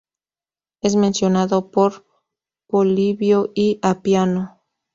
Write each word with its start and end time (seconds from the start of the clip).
Es 0.81 0.95
mencionado 0.95 1.69
por 1.69 2.07
Polibio 2.65 3.51
y 3.53 3.77
Apiano. 3.83 4.59